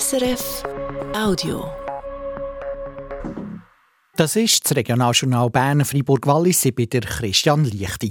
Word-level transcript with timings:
SRF 0.00 0.62
Audio. 1.14 1.70
Das 4.16 4.36
ist 4.36 4.64
das 4.64 4.74
Regionaljournal 4.74 5.50
Bern 5.50 5.84
Freiburg-Wallis. 5.84 6.64
Ich 6.64 6.74
bin 6.74 6.88
der 6.88 7.02
Christian 7.02 7.66
Lichti. 7.66 8.10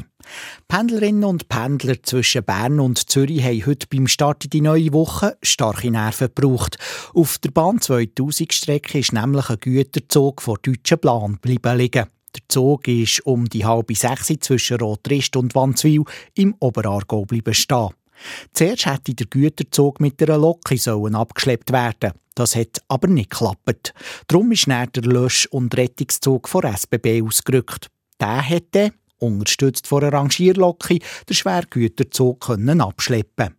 Pendlerinnen 0.68 1.24
und 1.24 1.50
Pendler 1.50 2.04
zwischen 2.04 2.44
Bern 2.44 2.80
und 2.80 3.10
Zürich 3.10 3.44
haben 3.44 3.66
heute 3.66 3.88
beim 3.88 4.06
Start 4.06 4.44
in 4.44 4.52
die 4.52 4.62
neue 4.62 4.94
Woche 4.94 5.40
starke 5.42 5.90
Nerven 5.90 6.30
gebraucht. 6.36 6.78
Auf 7.16 7.40
der 7.40 7.50
Bahn 7.50 7.80
2000-Strecke 7.80 9.00
ist 9.00 9.14
nämlich 9.14 9.50
ein 9.50 9.60
Güterzug 9.60 10.44
von 10.44 10.60
Deutschen 10.62 11.00
Plan 11.00 11.40
bleiben 11.42 11.80
liegen. 11.80 12.06
Der 12.36 12.42
Zug 12.48 12.88
ist 12.90 13.26
um 13.26 13.50
die 13.50 13.66
halbe 13.66 13.96
sechs 13.96 14.28
zwischen 14.42 14.78
Rotrist 14.78 15.36
und 15.36 15.56
Wanzwil 15.56 16.04
im 16.36 16.54
Oberaargau 16.60 17.26
bleiben 17.26 17.56
stehen. 17.56 17.90
Zuerst 18.54 18.86
hätte 18.86 19.14
der 19.14 19.28
Güterzug 19.28 20.00
mit 20.00 20.22
einer 20.22 20.38
Lok 20.38 20.70
sollen 20.76 21.16
abgeschleppt 21.16 21.72
werden. 21.72 22.14
Das 22.36 22.56
hat 22.56 22.82
aber 22.88 23.08
nicht 23.08 23.30
geklappt. 23.30 23.94
Darum 24.28 24.52
ist 24.52 24.68
näher 24.68 24.88
der 24.88 25.04
Lösch- 25.04 25.48
und 25.48 25.76
Rettungszug 25.76 26.48
von 26.48 26.64
SBB 26.64 27.22
ausgerückt. 27.22 27.88
Der 28.20 28.42
hätte, 28.42 28.94
unterstützt 29.20 29.88
von 29.88 30.04
einer 30.04 30.14
Rangierlocke, 30.14 31.00
den 31.28 31.36
Schwergüterzug 31.36 32.40
können 32.40 32.82
abschleppen 32.82 33.56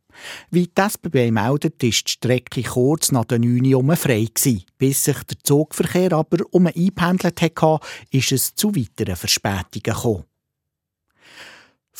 wie 0.50 0.66
die 0.66 0.80
SBB 0.80 1.30
meldet, 1.30 1.82
ist 1.82 2.06
die 2.06 2.12
Strecke 2.12 2.62
kurz 2.62 3.12
nach 3.12 3.24
der 3.24 3.38
9 3.38 3.74
Uhr 3.74 3.96
frei 3.96 4.26
gewesen. 4.32 4.64
Bis 4.78 5.04
sich 5.04 5.22
der 5.24 5.38
Zugverkehr 5.42 6.12
aber 6.12 6.38
um 6.50 6.66
eingependelt 6.66 7.40
hatte, 7.40 7.78
ist 8.10 8.32
es 8.32 8.54
zu 8.54 8.74
weiteren 8.74 9.16
Verspätungen 9.16 9.82
gekommen. 9.82 10.24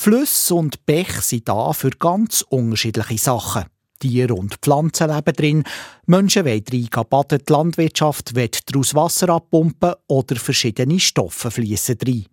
Flüsse 0.03 0.57
und 0.57 0.85
Bäche 0.85 1.21
sind 1.21 1.49
da 1.49 1.73
für 1.73 1.91
ganz 1.91 2.45
unterschiedliche 2.49 3.19
Sachen. 3.19 3.67
Tiere 4.01 4.35
und 4.35 4.57
Pflanzen 4.57 5.09
leben 5.09 5.33
drin, 5.33 5.65
Menschen 6.07 6.45
wollen 6.45 6.65
rein 6.73 7.07
baden, 7.09 7.39
die 7.39 7.53
Landwirtschaft 7.53 8.35
will 8.35 8.51
daraus 8.67 8.97
Wasser 8.97 9.29
abpumpen 9.29 9.95
oder 10.09 10.35
verschiedene 10.35 10.99
Stoffe 10.99 11.53
fließen 11.53 11.99
rein. 12.05 12.27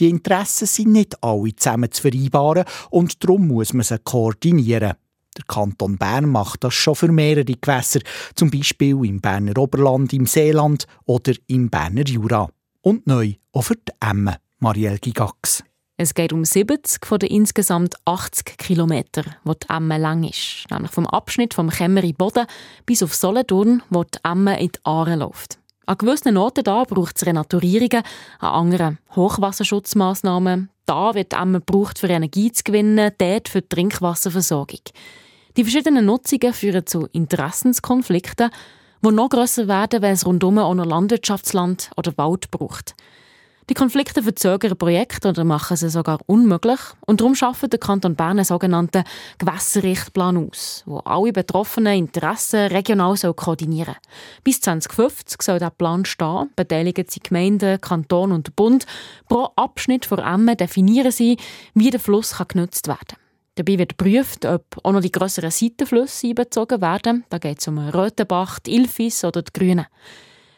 Die 0.00 0.10
Interessen 0.10 0.66
sind 0.66 0.90
nicht 0.90 1.22
alle 1.22 1.54
zusammen 1.54 1.92
zu 1.92 2.02
vereinbaren 2.02 2.64
und 2.90 3.22
darum 3.22 3.46
muss 3.46 3.72
man 3.72 3.84
sie 3.84 4.00
koordinieren. 4.00 4.94
Der 5.36 5.44
Kanton 5.46 5.96
Bern 5.96 6.28
macht 6.28 6.64
das 6.64 6.74
schon 6.74 6.96
für 6.96 7.12
mehrere 7.12 7.44
Gewässer, 7.44 8.00
zum 8.34 8.50
Beispiel 8.50 9.04
im 9.04 9.20
Berner 9.20 9.56
Oberland, 9.56 10.12
im 10.14 10.26
Seeland 10.26 10.88
oder 11.04 11.34
im 11.46 11.70
Berner 11.70 12.06
Jura. 12.06 12.50
Und 12.80 13.06
neu 13.06 13.34
auch 13.52 13.62
für 13.62 13.76
die 13.76 13.92
Emme, 14.00 14.38
Marielle 14.58 14.98
Gigax. 14.98 15.62
Es 16.04 16.12
geht 16.12 16.34
um 16.34 16.44
70 16.44 17.06
von 17.06 17.18
den 17.18 17.30
insgesamt 17.30 17.94
80 18.04 18.58
Kilometern, 18.58 19.36
wo 19.42 19.54
die 19.54 19.66
Emme 19.70 19.96
lang 19.96 20.22
ist. 20.22 20.66
Nämlich 20.70 20.90
vom 20.90 21.06
Abschnitt 21.06 21.54
vom 21.54 21.70
Kämmeri 21.70 22.12
Boden 22.12 22.44
bis 22.84 23.02
auf 23.02 23.14
Solothurn, 23.14 23.82
wo 23.88 24.04
die 24.04 24.18
Emme 24.22 24.60
in 24.60 24.68
die 24.68 24.80
Aare 24.84 25.16
läuft. 25.16 25.58
An 25.86 25.96
gewissen 25.96 26.36
Orten 26.36 26.62
da 26.62 26.84
braucht 26.84 27.16
es 27.16 27.24
Renaturierungen, 27.24 28.02
an 28.38 28.52
anderen 28.52 28.98
Hochwasserschutzmaßnahmen. 29.16 30.68
Da 30.84 31.14
wird 31.14 31.32
die 31.32 31.36
Emme 31.36 31.60
gebraucht, 31.60 31.98
für 31.98 32.08
Energie 32.08 32.52
zu 32.52 32.64
gewinnen, 32.64 33.10
dort 33.16 33.48
für 33.48 33.62
die 33.62 33.68
Trinkwasserversorgung. 33.70 34.80
Die 35.56 35.64
verschiedenen 35.64 36.04
Nutzungen 36.04 36.52
führen 36.52 36.86
zu 36.86 37.08
Interessenskonflikten, 37.12 38.50
die 39.02 39.10
noch 39.10 39.30
grösser 39.30 39.68
werden, 39.68 40.02
wenn 40.02 40.12
es 40.12 40.26
rundum 40.26 40.58
auch 40.58 40.74
noch 40.74 40.84
Landwirtschaftsland 40.84 41.92
oder 41.96 42.12
Wald 42.18 42.50
braucht. 42.50 42.94
Die 43.70 43.74
Konflikte 43.74 44.22
verzögern 44.22 44.76
Projekte 44.76 45.28
oder 45.28 45.42
machen 45.42 45.76
sie 45.76 45.88
sogar 45.88 46.18
unmöglich. 46.26 46.78
Und 47.06 47.20
darum 47.20 47.34
schafft 47.34 47.72
der 47.72 47.80
Kanton 47.80 48.14
Bern 48.14 48.32
einen 48.32 48.44
sogenannten 48.44 49.04
Gewässerrichtplan 49.38 50.48
aus, 50.48 50.82
wo 50.84 50.98
alle 50.98 51.32
betroffenen 51.32 51.98
Interessen 51.98 52.66
regional 52.66 53.16
koordinieren 53.34 53.94
soll. 53.94 54.42
Bis 54.44 54.60
2050 54.60 55.40
soll 55.40 55.58
der 55.58 55.70
Plan 55.70 56.04
stehen. 56.04 56.50
Beteiligt 56.56 57.10
sind 57.10 57.24
Gemeinden, 57.24 57.80
Kanton 57.80 58.32
und 58.32 58.54
Bund. 58.54 58.84
Pro 59.28 59.48
Abschnitt 59.56 60.04
vor 60.04 60.18
Emme 60.18 60.56
definieren 60.56 61.10
sie, 61.10 61.38
wie 61.72 61.90
der 61.90 62.00
Fluss 62.00 62.36
genutzt 62.46 62.86
werden 62.86 62.98
kann. 63.08 63.18
Dabei 63.54 63.78
wird 63.78 63.96
geprüft, 63.96 64.44
ob 64.44 64.64
auch 64.82 64.92
noch 64.92 65.00
die 65.00 65.12
grösseren 65.12 65.50
Seitenflüsse 65.50 66.26
einbezogen 66.26 66.82
werden. 66.82 67.24
Da 67.30 67.38
geht 67.38 67.60
es 67.60 67.68
um 67.68 67.78
Rötenbach, 67.78 68.58
die 68.58 68.74
Ilfis 68.74 69.24
oder 69.24 69.42
die 69.42 69.52
Grünen. 69.52 69.86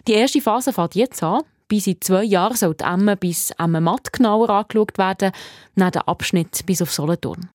Die 0.08 0.14
erste 0.14 0.40
Phase 0.40 0.72
fängt 0.72 0.94
jetzt 0.94 1.22
an. 1.22 1.42
Bis 1.68 1.88
in 1.88 2.00
zwei 2.00 2.22
Jahren 2.22 2.56
soll 2.56 2.74
die 2.74 2.84
Emme 2.84 3.16
bis 3.16 3.50
Emme 3.58 3.80
Matt 3.80 4.12
genauer 4.12 4.50
angeschaut 4.50 4.98
werden, 4.98 5.32
neben 5.74 5.90
dem 5.90 6.02
Abschnitt 6.02 6.64
bis 6.64 6.80
auf 6.80 6.92
Solothurn. 6.92 7.50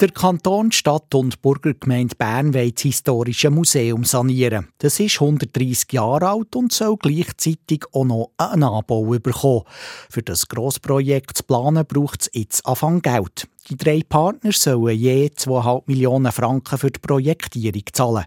Der 0.00 0.10
Kanton, 0.10 0.70
Stadt 0.70 1.12
und 1.12 1.42
Burgergemeinde 1.42 2.14
Bern 2.14 2.54
wollen 2.54 2.72
das 2.72 2.82
Historische 2.82 3.50
Museum 3.50 4.04
sanieren. 4.04 4.68
Das 4.78 5.00
ist 5.00 5.20
130 5.20 5.92
Jahre 5.92 6.28
alt 6.28 6.54
und 6.54 6.72
soll 6.72 6.96
gleichzeitig 6.96 7.84
auch 7.90 8.04
noch 8.04 8.30
einen 8.36 8.62
Anbau 8.62 9.02
bekommen. 9.18 9.64
Für 10.08 10.22
das 10.22 10.46
Grossprojekt 10.46 11.38
zu 11.38 11.42
planen 11.42 11.84
braucht 11.84 12.20
es 12.20 12.30
jetzt 12.32 12.64
Anfang 12.64 13.02
Geld. 13.02 13.48
Die 13.70 13.76
drei 13.76 14.00
Partner 14.08 14.52
sollen 14.52 14.96
je 14.96 15.26
2,5 15.26 15.82
Millionen 15.86 16.32
Franken 16.32 16.78
für 16.78 16.90
die 16.90 17.00
Projektierung 17.00 17.82
zahlen. 17.92 18.24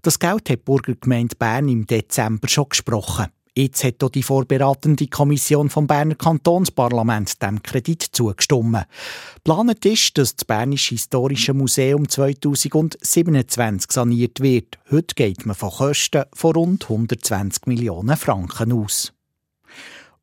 Das 0.00 0.18
Geld 0.18 0.48
hat 0.48 0.48
die 0.48 0.56
Burgergemeinde 0.56 1.36
Bern 1.36 1.68
im 1.68 1.86
Dezember 1.86 2.48
schon 2.48 2.70
gesprochen. 2.70 3.26
Jetzt 3.54 3.82
hat 3.82 4.02
auch 4.04 4.08
die 4.08 4.22
vorberatende 4.22 5.08
Kommission 5.08 5.68
vom 5.68 5.88
Berner 5.88 6.14
Kantonsparlament 6.14 7.42
dem 7.42 7.60
Kredit 7.60 8.02
zugestimmt. 8.12 8.86
Planet 9.42 9.84
ist, 9.84 10.16
dass 10.16 10.36
das 10.36 10.44
Bernische 10.44 10.94
Historische 10.94 11.54
Museum 11.54 12.08
2027 12.08 13.90
saniert 13.90 14.40
wird. 14.40 14.78
Heute 14.90 15.14
geht 15.16 15.44
man 15.44 15.56
von 15.56 15.70
Kosten 15.70 16.22
von 16.32 16.52
rund 16.52 16.84
120 16.84 17.66
Millionen 17.66 18.16
Franken 18.16 18.72
aus. 18.72 19.12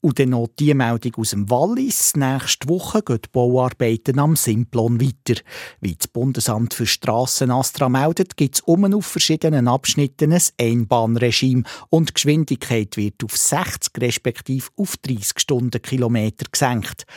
Und 0.06 0.20
dann 0.20 0.30
noch 0.30 0.50
die 0.60 0.72
Meldung 0.72 1.16
aus 1.16 1.32
dem 1.32 1.50
Wallis. 1.50 2.14
Nächste 2.16 2.70
Woche 2.70 3.02
gehen 3.02 3.22
die 3.26 3.30
Bauarbeiten 3.32 4.20
am 4.20 4.36
Simplon 4.36 5.02
weiter. 5.02 5.42
Wie 5.82 5.96
das 5.96 6.08
Bundesamt 6.08 6.76
für 6.76 6.86
Strassen 6.86 7.50
Astra 7.50 7.90
meldet, 7.90 8.38
gibt 8.38 8.54
es 8.54 8.62
um 8.62 8.94
auf 8.94 9.08
verschiedenen 9.08 9.68
Abschnitten 9.68 10.32
ein 10.32 10.42
Einbahnregime 10.62 11.64
und 11.90 12.10
die 12.10 12.14
Geschwindigkeit 12.14 12.98
wird 12.98 13.24
auf 13.24 13.36
60 13.36 14.00
respektive 14.00 14.68
auf 14.76 14.96
30 14.98 15.40
Stundenkilometer 15.40 16.46
gesenkt. 16.52 17.08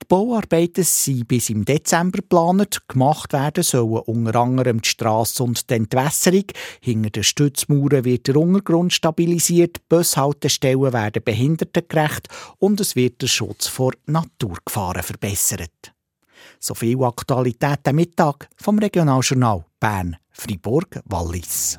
Die 0.00 0.06
Bauarbeiten 0.06 0.84
sind 0.84 1.26
bis 1.26 1.50
im 1.50 1.64
Dezember 1.64 2.18
geplant. 2.18 2.86
Gemacht 2.86 3.32
werden 3.32 3.64
sollen 3.64 4.04
unter 4.06 4.36
anderem 4.36 4.82
die 4.82 4.88
Strasse 4.88 5.42
und 5.42 5.68
die 5.68 5.74
Entwässerung. 5.74 6.44
Hinter 6.80 7.10
den 7.10 7.24
Stützmauern 7.24 8.04
wird 8.04 8.28
der 8.28 8.36
Untergrund 8.36 8.92
stabilisiert, 8.92 9.88
Bushaltestellen 9.88 10.92
werden 10.92 11.24
behindertengerecht 11.24 12.28
und 12.58 12.80
es 12.80 12.96
wird 12.96 13.22
der 13.22 13.28
Schutz 13.28 13.66
vor 13.66 13.92
Naturgefahren 14.06 15.02
verbessert. 15.02 15.92
So 16.58 16.74
viel 16.74 17.02
Aktualität 17.02 17.86
am 17.86 17.96
Mittag 17.96 18.48
vom 18.56 18.78
Regionaljournal 18.78 19.64
Bern, 19.80 20.16
Fribourg, 20.32 21.00
Wallis. 21.04 21.78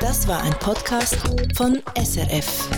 Das 0.00 0.26
war 0.26 0.42
ein 0.42 0.54
Podcast 0.58 1.16
von 1.54 1.80
SRF. 1.96 2.68